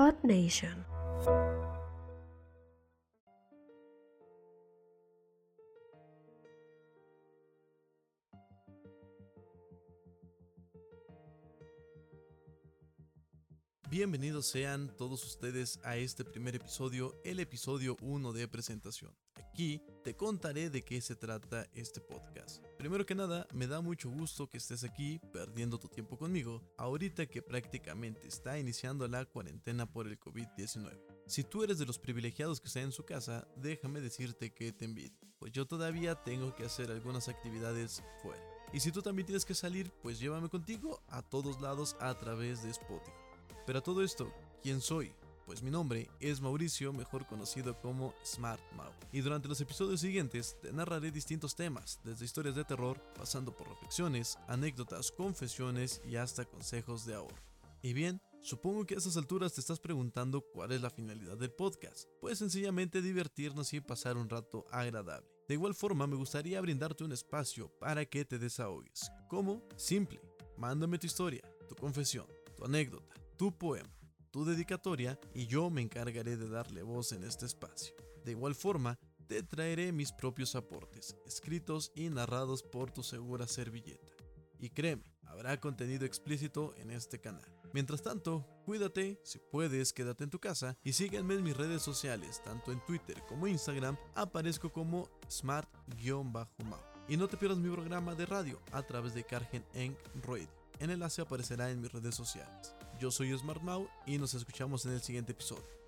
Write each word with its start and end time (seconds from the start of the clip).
Earth 0.00 0.24
Nation. 0.24 0.86
Bienvenidos 13.90 14.46
sean 14.46 14.96
todos 14.96 15.24
ustedes 15.24 15.80
a 15.82 15.96
este 15.96 16.24
primer 16.24 16.54
episodio, 16.54 17.20
el 17.24 17.40
episodio 17.40 17.96
1 18.02 18.32
de 18.32 18.46
presentación. 18.46 19.12
Aquí 19.34 19.82
te 20.04 20.14
contaré 20.14 20.70
de 20.70 20.84
qué 20.84 21.00
se 21.00 21.16
trata 21.16 21.66
este 21.74 22.00
podcast. 22.00 22.64
Primero 22.78 23.04
que 23.04 23.16
nada, 23.16 23.48
me 23.52 23.66
da 23.66 23.80
mucho 23.80 24.08
gusto 24.08 24.48
que 24.48 24.58
estés 24.58 24.84
aquí 24.84 25.20
perdiendo 25.32 25.76
tu 25.80 25.88
tiempo 25.88 26.16
conmigo, 26.16 26.62
ahorita 26.78 27.26
que 27.26 27.42
prácticamente 27.42 28.28
está 28.28 28.60
iniciando 28.60 29.08
la 29.08 29.24
cuarentena 29.24 29.90
por 29.90 30.06
el 30.06 30.20
COVID-19. 30.20 30.96
Si 31.26 31.42
tú 31.42 31.64
eres 31.64 31.80
de 31.80 31.86
los 31.86 31.98
privilegiados 31.98 32.60
que 32.60 32.68
están 32.68 32.84
en 32.84 32.92
su 32.92 33.04
casa, 33.04 33.48
déjame 33.56 34.00
decirte 34.00 34.54
que 34.54 34.72
te 34.72 34.84
envidio, 34.84 35.18
pues 35.40 35.50
yo 35.50 35.66
todavía 35.66 36.14
tengo 36.14 36.54
que 36.54 36.64
hacer 36.64 36.92
algunas 36.92 37.28
actividades 37.28 38.04
fuera. 38.22 38.40
Y 38.72 38.78
si 38.78 38.92
tú 38.92 39.02
también 39.02 39.26
tienes 39.26 39.44
que 39.44 39.54
salir, 39.54 39.90
pues 40.00 40.20
llévame 40.20 40.48
contigo 40.48 41.02
a 41.08 41.22
todos 41.22 41.60
lados 41.60 41.96
a 41.98 42.16
través 42.16 42.62
de 42.62 42.70
Spotify. 42.70 43.29
Pero 43.70 43.78
a 43.78 43.82
todo 43.84 44.02
esto, 44.02 44.32
¿quién 44.64 44.80
soy? 44.80 45.12
Pues 45.46 45.62
mi 45.62 45.70
nombre 45.70 46.10
es 46.18 46.40
Mauricio, 46.40 46.92
mejor 46.92 47.24
conocido 47.28 47.80
como 47.80 48.12
Smart 48.26 48.60
Mau. 48.72 48.90
Y 49.12 49.20
durante 49.20 49.46
los 49.46 49.60
episodios 49.60 50.00
siguientes 50.00 50.56
te 50.60 50.72
narraré 50.72 51.12
distintos 51.12 51.54
temas, 51.54 52.00
desde 52.02 52.24
historias 52.24 52.56
de 52.56 52.64
terror, 52.64 53.00
pasando 53.16 53.56
por 53.56 53.68
reflexiones, 53.68 54.40
anécdotas, 54.48 55.12
confesiones 55.12 56.02
y 56.04 56.16
hasta 56.16 56.46
consejos 56.46 57.06
de 57.06 57.14
ahorro. 57.14 57.36
Y 57.80 57.92
bien, 57.92 58.20
supongo 58.42 58.84
que 58.84 58.96
a 58.96 58.98
estas 58.98 59.16
alturas 59.16 59.54
te 59.54 59.60
estás 59.60 59.78
preguntando 59.78 60.40
cuál 60.52 60.72
es 60.72 60.82
la 60.82 60.90
finalidad 60.90 61.36
del 61.36 61.52
podcast. 61.52 62.08
Pues 62.20 62.38
sencillamente 62.38 63.00
divertirnos 63.00 63.72
y 63.72 63.80
pasar 63.80 64.16
un 64.16 64.28
rato 64.28 64.66
agradable. 64.72 65.30
De 65.46 65.54
igual 65.54 65.76
forma, 65.76 66.08
me 66.08 66.16
gustaría 66.16 66.60
brindarte 66.60 67.04
un 67.04 67.12
espacio 67.12 67.68
para 67.78 68.04
que 68.04 68.24
te 68.24 68.40
desahogues. 68.40 69.12
¿Cómo? 69.28 69.62
Simple. 69.76 70.20
Mándame 70.56 70.98
tu 70.98 71.06
historia, 71.06 71.42
tu 71.68 71.76
confesión, 71.76 72.26
tu 72.56 72.64
anécdota 72.64 73.09
tu 73.40 73.56
poema, 73.56 73.88
tu 74.30 74.44
dedicatoria 74.44 75.18
y 75.32 75.46
yo 75.46 75.70
me 75.70 75.80
encargaré 75.80 76.36
de 76.36 76.46
darle 76.46 76.82
voz 76.82 77.12
en 77.12 77.24
este 77.24 77.46
espacio. 77.46 77.94
De 78.22 78.32
igual 78.32 78.54
forma, 78.54 78.98
te 79.28 79.42
traeré 79.42 79.92
mis 79.92 80.12
propios 80.12 80.54
aportes, 80.56 81.16
escritos 81.24 81.90
y 81.94 82.10
narrados 82.10 82.62
por 82.62 82.90
tu 82.90 83.02
segura 83.02 83.48
servilleta. 83.48 84.12
Y 84.58 84.68
créeme, 84.68 85.04
habrá 85.24 85.58
contenido 85.58 86.04
explícito 86.04 86.74
en 86.76 86.90
este 86.90 87.18
canal. 87.18 87.50
Mientras 87.72 88.02
tanto, 88.02 88.46
cuídate, 88.66 89.18
si 89.24 89.38
puedes, 89.38 89.94
quédate 89.94 90.24
en 90.24 90.30
tu 90.30 90.38
casa 90.38 90.76
y 90.84 90.92
sígueme 90.92 91.32
en 91.32 91.42
mis 91.42 91.56
redes 91.56 91.80
sociales, 91.80 92.42
tanto 92.44 92.72
en 92.72 92.84
Twitter 92.84 93.22
como 93.26 93.46
Instagram, 93.46 93.96
aparezco 94.16 94.70
como 94.70 95.08
smart-mau. 95.30 96.78
Y 97.08 97.16
no 97.16 97.26
te 97.26 97.38
pierdas 97.38 97.58
mi 97.58 97.70
programa 97.70 98.14
de 98.14 98.26
radio 98.26 98.60
a 98.70 98.82
través 98.82 99.14
de 99.14 99.24
Cargen 99.24 99.64
Eng 99.72 99.96
Radio. 100.26 100.50
El 100.78 100.90
enlace 100.90 101.22
aparecerá 101.22 101.70
en 101.70 101.80
mis 101.80 101.90
redes 101.90 102.14
sociales. 102.14 102.74
Yo 103.00 103.10
soy 103.10 103.34
Smart 103.38 103.62
Mau 103.62 103.88
y 104.04 104.18
nos 104.18 104.34
escuchamos 104.34 104.84
en 104.84 104.92
el 104.92 105.00
siguiente 105.00 105.32
episodio. 105.32 105.79